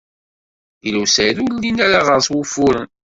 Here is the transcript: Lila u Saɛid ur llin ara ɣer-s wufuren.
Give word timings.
Lila 0.81 0.99
u 1.03 1.05
Saɛid 1.13 1.37
ur 1.43 1.49
llin 1.55 1.77
ara 1.85 1.99
ɣer-s 2.07 2.27
wufuren. 2.33 2.89